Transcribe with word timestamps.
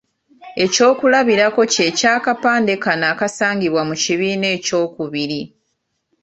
Ekyokulabirako 0.63 1.61
kye 1.73 1.87
ky’akapande 1.97 2.73
kano 2.83 3.05
akaasangibwa 3.13 3.81
mu 3.89 3.95
kibiina 4.03 4.47
ekyokubiri. 4.57 5.41